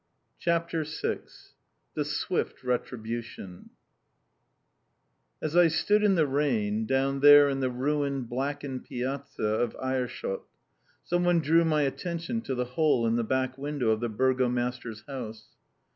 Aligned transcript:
CHAPTER 0.39 0.83
VI 0.83 1.19
THE 1.93 2.03
SWIFT 2.05 2.63
RETRIBUTION 2.63 3.69
As 5.39 5.55
I 5.55 5.67
stood 5.67 6.03
in 6.03 6.15
the 6.15 6.25
rain, 6.25 6.87
down 6.87 7.19
there 7.19 7.47
in 7.47 7.59
the 7.59 7.69
ruined 7.69 8.27
blackened 8.27 8.83
piazza 8.85 9.43
of 9.45 9.75
Aerschot, 9.75 10.41
someone 11.03 11.39
drew 11.39 11.63
my 11.63 11.83
attention 11.83 12.41
to 12.41 12.55
the 12.55 12.65
hole 12.65 13.05
in 13.05 13.15
the 13.15 13.23
back 13.23 13.59
window 13.59 13.91
of 13.91 13.99
the 13.99 14.09
Burgomaster's 14.09 15.03
house. 15.05 15.49